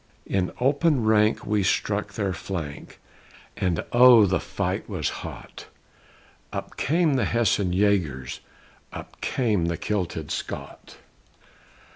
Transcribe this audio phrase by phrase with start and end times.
[0.25, 2.99] In open rank we struck their flank,
[3.55, 4.25] And oh!
[4.25, 5.67] the fight was hot!
[6.51, 8.39] Up came the Hessian Yagers!
[8.91, 10.97] Up came the kilted Scot!